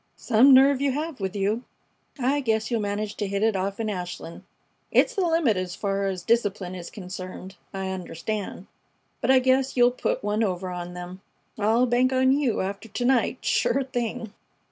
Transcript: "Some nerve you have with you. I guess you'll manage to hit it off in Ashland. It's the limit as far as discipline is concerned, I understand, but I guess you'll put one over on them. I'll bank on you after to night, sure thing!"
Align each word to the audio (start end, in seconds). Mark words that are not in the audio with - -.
"Some 0.15 0.51
nerve 0.51 0.81
you 0.81 0.93
have 0.93 1.19
with 1.19 1.35
you. 1.35 1.63
I 2.19 2.39
guess 2.39 2.71
you'll 2.71 2.81
manage 2.81 3.13
to 3.17 3.27
hit 3.27 3.43
it 3.43 3.55
off 3.55 3.79
in 3.79 3.87
Ashland. 3.87 4.41
It's 4.89 5.13
the 5.13 5.21
limit 5.21 5.57
as 5.57 5.75
far 5.75 6.07
as 6.07 6.23
discipline 6.23 6.73
is 6.73 6.89
concerned, 6.89 7.55
I 7.71 7.89
understand, 7.89 8.65
but 9.21 9.29
I 9.29 9.37
guess 9.37 9.77
you'll 9.77 9.91
put 9.91 10.23
one 10.23 10.41
over 10.41 10.71
on 10.71 10.95
them. 10.95 11.21
I'll 11.59 11.85
bank 11.85 12.11
on 12.11 12.31
you 12.31 12.61
after 12.61 12.89
to 12.89 13.05
night, 13.05 13.45
sure 13.45 13.83
thing!" 13.83 14.33